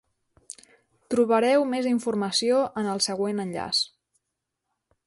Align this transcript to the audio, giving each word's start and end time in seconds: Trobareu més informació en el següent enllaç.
Trobareu 1.15 1.67
més 1.75 1.89
informació 1.91 2.65
en 2.83 2.91
el 2.95 3.05
següent 3.11 3.45
enllaç. 3.47 3.85